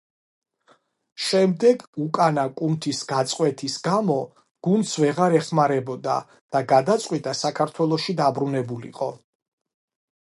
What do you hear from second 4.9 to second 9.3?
ვეღარ ეხმარებოდა და გადაწყვიტა საქართველოში დაბრუნებულიყო.